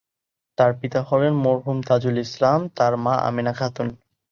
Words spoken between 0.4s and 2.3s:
তার পিতা হলেন মরহুম তাজুল